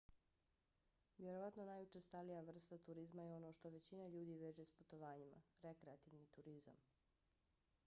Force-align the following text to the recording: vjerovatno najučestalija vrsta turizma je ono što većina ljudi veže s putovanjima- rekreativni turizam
vjerovatno 1.17 1.65
najučestalija 1.67 2.39
vrsta 2.47 2.79
turizma 2.87 3.27
je 3.27 3.35
ono 3.35 3.53
što 3.59 3.73
većina 3.77 4.07
ljudi 4.15 4.39
veže 4.45 4.65
s 4.65 4.75
putovanjima- 4.81 5.43
rekreativni 5.69 6.25
turizam 6.35 6.83